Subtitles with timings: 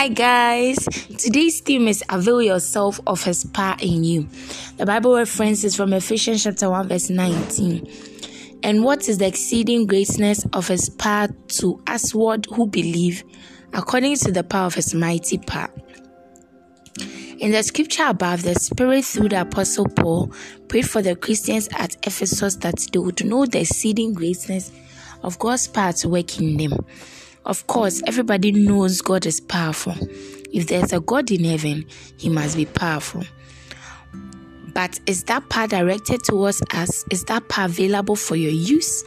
[0.00, 0.78] Hi guys,
[1.18, 4.28] today's theme is avail yourself of his power in you.
[4.78, 7.86] The Bible reference is from Ephesians chapter 1 verse 19.
[8.62, 13.24] And what is the exceeding greatness of his power to usward who believe,
[13.74, 15.68] according to the power of his mighty power?
[17.38, 20.32] In the scripture above, the Spirit through the Apostle Paul
[20.68, 24.72] prayed for the Christians at Ephesus that they would know the exceeding greatness
[25.22, 26.72] of God's power to work in them.
[27.46, 29.94] Of course, everybody knows God is powerful.
[30.52, 31.86] If there's a God in heaven,
[32.16, 33.24] he must be powerful.
[34.74, 37.04] But is that power directed towards us?
[37.10, 39.04] Is that power available for your use?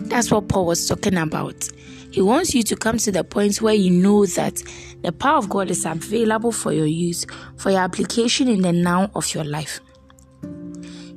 [0.00, 1.68] That's what Paul was talking about.
[2.10, 4.62] He wants you to come to the point where you know that
[5.02, 9.10] the power of God is available for your use, for your application in the now
[9.14, 9.80] of your life.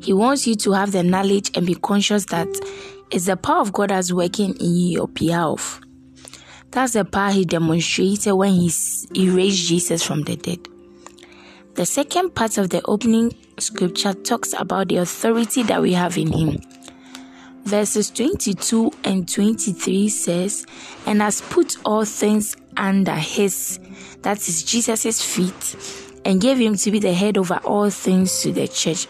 [0.01, 2.47] He wants you to have the knowledge and be conscious that
[3.11, 5.81] it's the power of God that's working in your behalf.
[6.71, 8.71] That's the power he demonstrated when he,
[9.13, 10.67] he raised Jesus from the dead.
[11.75, 16.31] The second part of the opening scripture talks about the authority that we have in
[16.31, 16.59] him.
[17.63, 20.65] Verses 22 and 23 says,
[21.05, 23.79] And has put all things under his,
[24.21, 25.75] that is Jesus' feet,
[26.25, 29.05] and gave him to be the head over all things to the church,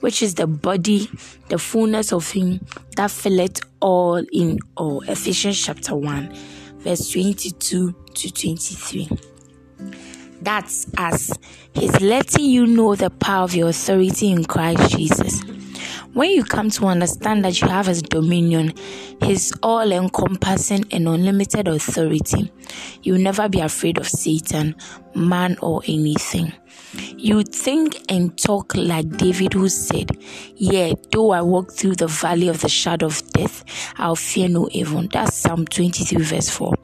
[0.00, 1.10] which is the body,
[1.48, 2.64] the fullness of him
[2.96, 5.02] that filleth all in all.
[5.02, 6.32] Ephesians chapter 1
[6.84, 9.08] verse 22 to 23.
[10.42, 11.32] That's us.
[11.72, 15.42] He's letting you know the power of your authority in Christ Jesus.
[16.12, 18.74] When you come to understand that you have His dominion,
[19.22, 22.52] His all encompassing and unlimited authority,
[23.02, 24.76] you'll never be afraid of Satan,
[25.14, 26.52] man, or anything.
[27.24, 30.10] You think and talk like David, who said,
[30.56, 33.64] Yea, though I walk through the valley of the shadow of death,
[33.96, 35.08] I'll fear no evil.
[35.10, 36.74] That's Psalm 23, verse 4.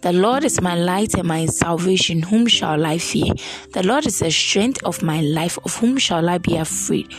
[0.00, 2.22] The Lord is my light and my salvation.
[2.22, 3.30] Whom shall I fear?
[3.74, 5.58] The Lord is the strength of my life.
[5.66, 7.12] Of whom shall I be afraid?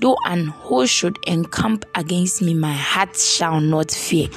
[0.00, 4.28] Though an host should encamp against me, my heart shall not fear.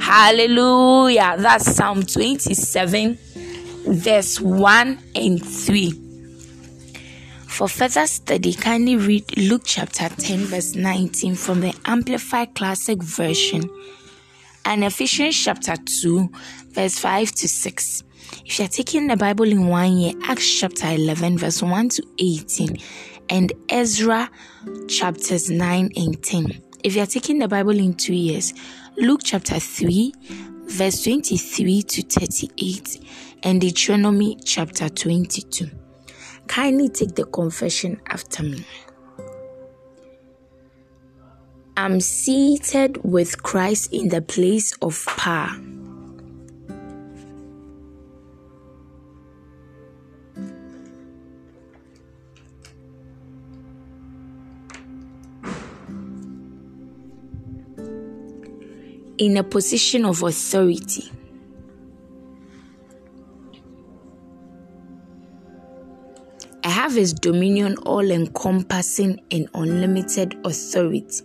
[0.00, 1.36] Hallelujah.
[1.38, 3.16] That's Psalm 27,
[3.86, 6.07] verse 1 and 3.
[7.58, 13.68] For further study, kindly read Luke chapter 10, verse 19 from the Amplified Classic Version
[14.64, 16.30] and Ephesians chapter 2,
[16.68, 18.04] verse 5 to 6.
[18.46, 22.76] If you're taking the Bible in one year, Acts chapter 11, verse 1 to 18,
[23.28, 24.30] and Ezra
[24.86, 26.62] chapters 9 and 10.
[26.84, 28.54] If you're taking the Bible in two years,
[28.96, 30.12] Luke chapter 3,
[30.68, 33.04] verse 23 to 38,
[33.42, 35.68] and Deuteronomy chapter 22.
[36.48, 38.64] Kindly take the confession after me.
[41.76, 45.50] I'm seated with Christ in the place of power.
[59.18, 61.12] In a position of authority.
[66.78, 71.24] Have his dominion all encompassing and unlimited authority.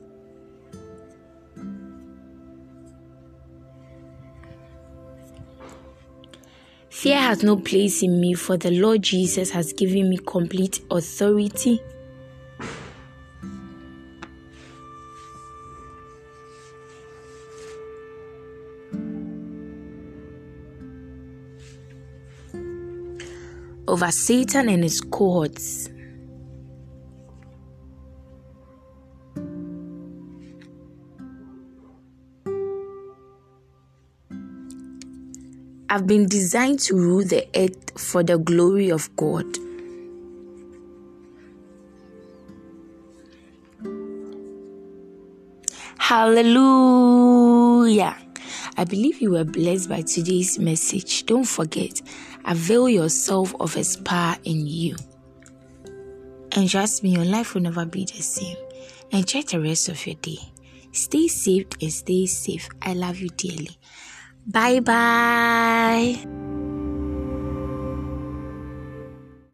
[6.90, 11.80] Fear has no place in me, for the Lord Jesus has given me complete authority.
[23.94, 25.88] Over Satan and his cohorts.
[35.92, 39.46] I've been designed to rule the earth for the glory of God.
[46.00, 47.04] Hallelujah.
[48.76, 51.28] I believe you were blessed by today's message.
[51.28, 52.02] Don't forget,
[52.46, 54.96] avail yourself of His power in you.
[56.56, 58.58] And trust me, your life will never be the same.
[59.12, 60.40] Enjoy the rest of your day.
[60.92, 62.70] Stay safe and stay safe.
[62.82, 63.78] I love you dearly.
[64.46, 66.53] Bye bye.